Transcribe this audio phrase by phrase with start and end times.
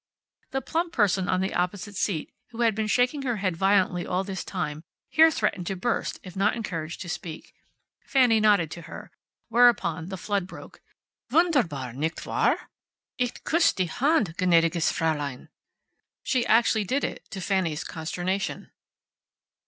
[0.49, 4.23] The plump person on the opposite seat, who had been shaking her head violently all
[4.23, 7.53] this time here threatened to burst if not encouraged to speak.
[8.07, 9.11] Fanny nodded to her.
[9.49, 10.81] Whereupon the flood broke.
[11.29, 12.71] "Wunderbar, nicht war!
[13.19, 15.49] Ich kuss' die handt, gnadiges Fraulein."
[16.23, 18.71] She actually did it, to Fanny's consternation.